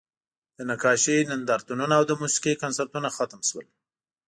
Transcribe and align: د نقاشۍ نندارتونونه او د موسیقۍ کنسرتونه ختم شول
د 0.57 0.59
نقاشۍ 0.69 1.17
نندارتونونه 1.29 1.93
او 1.99 2.03
د 2.09 2.11
موسیقۍ 2.21 2.53
کنسرتونه 2.63 3.07
ختم 3.17 3.41
شول 3.49 3.65